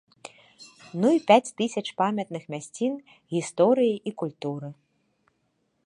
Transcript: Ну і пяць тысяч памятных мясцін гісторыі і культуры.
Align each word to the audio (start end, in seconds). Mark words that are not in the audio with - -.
Ну 1.03 1.07
і 1.15 1.19
пяць 1.31 1.53
тысяч 1.61 1.83
памятных 2.03 2.43
мясцін 2.55 2.93
гісторыі 3.35 3.93
і 4.09 4.19
культуры. 4.23 4.69